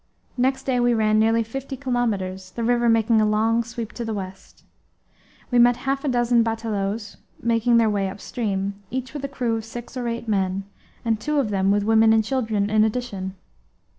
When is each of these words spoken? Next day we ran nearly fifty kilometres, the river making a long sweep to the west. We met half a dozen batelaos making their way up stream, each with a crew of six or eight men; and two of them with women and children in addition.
Next 0.35 0.63
day 0.63 0.79
we 0.79 0.95
ran 0.95 1.19
nearly 1.19 1.43
fifty 1.43 1.77
kilometres, 1.77 2.49
the 2.53 2.63
river 2.63 2.89
making 2.89 3.21
a 3.21 3.25
long 3.29 3.63
sweep 3.63 3.91
to 3.93 4.03
the 4.03 4.15
west. 4.15 4.63
We 5.51 5.59
met 5.59 5.77
half 5.85 6.03
a 6.03 6.07
dozen 6.07 6.41
batelaos 6.41 7.17
making 7.39 7.77
their 7.77 7.87
way 7.87 8.09
up 8.09 8.19
stream, 8.19 8.81
each 8.89 9.13
with 9.13 9.23
a 9.25 9.27
crew 9.27 9.57
of 9.57 9.63
six 9.65 9.95
or 9.95 10.07
eight 10.07 10.27
men; 10.27 10.63
and 11.05 11.19
two 11.19 11.37
of 11.37 11.51
them 11.51 11.69
with 11.69 11.83
women 11.83 12.13
and 12.13 12.23
children 12.25 12.67
in 12.71 12.83
addition. 12.83 13.35